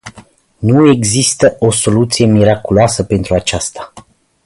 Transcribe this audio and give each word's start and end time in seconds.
Nu 0.57 0.89
există 0.89 1.55
o 1.59 1.71
soluție 1.71 2.25
miraculoasă 2.25 3.03
pentru 3.03 3.33
aceasta. 3.33 3.93